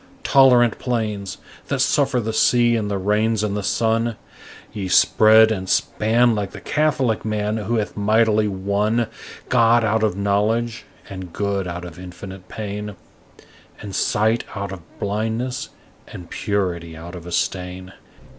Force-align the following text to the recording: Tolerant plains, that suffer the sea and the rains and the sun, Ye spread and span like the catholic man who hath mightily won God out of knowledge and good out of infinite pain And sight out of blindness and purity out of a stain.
Tolerant 0.23 0.79
plains, 0.79 1.37
that 1.67 1.77
suffer 1.77 2.19
the 2.19 2.33
sea 2.33 2.75
and 2.75 2.89
the 2.89 2.97
rains 2.97 3.43
and 3.43 3.55
the 3.55 3.61
sun, 3.61 4.15
Ye 4.73 4.87
spread 4.87 5.51
and 5.51 5.69
span 5.69 6.33
like 6.33 6.53
the 6.53 6.59
catholic 6.59 7.23
man 7.23 7.57
who 7.57 7.75
hath 7.75 7.95
mightily 7.95 8.47
won 8.47 9.05
God 9.49 9.83
out 9.85 10.01
of 10.01 10.17
knowledge 10.17 10.85
and 11.07 11.31
good 11.31 11.67
out 11.67 11.85
of 11.85 11.99
infinite 11.99 12.47
pain 12.47 12.95
And 13.79 13.93
sight 13.95 14.43
out 14.55 14.71
of 14.71 14.81
blindness 14.97 15.69
and 16.07 16.31
purity 16.31 16.97
out 16.97 17.13
of 17.13 17.27
a 17.27 17.31
stain. 17.31 17.93